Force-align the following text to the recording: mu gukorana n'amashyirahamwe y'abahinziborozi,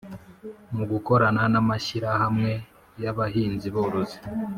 mu 0.75 0.83
gukorana 0.91 1.43
n'amashyirahamwe 1.53 2.51
y'abahinziborozi, 3.03 4.17